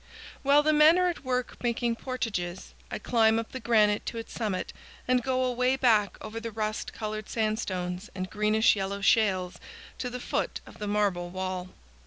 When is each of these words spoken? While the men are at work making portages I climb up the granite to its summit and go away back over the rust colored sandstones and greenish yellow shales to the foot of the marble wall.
While 0.41 0.63
the 0.63 0.73
men 0.73 0.97
are 0.97 1.09
at 1.09 1.23
work 1.23 1.61
making 1.61 1.95
portages 1.95 2.73
I 2.89 2.97
climb 2.97 3.37
up 3.37 3.51
the 3.51 3.59
granite 3.59 4.03
to 4.07 4.17
its 4.17 4.33
summit 4.33 4.73
and 5.07 5.21
go 5.21 5.43
away 5.45 5.75
back 5.75 6.17
over 6.21 6.39
the 6.39 6.49
rust 6.49 6.91
colored 6.91 7.29
sandstones 7.29 8.09
and 8.15 8.27
greenish 8.27 8.75
yellow 8.75 9.01
shales 9.01 9.59
to 9.99 10.09
the 10.09 10.19
foot 10.19 10.59
of 10.65 10.79
the 10.79 10.87
marble 10.87 11.29
wall. 11.29 11.69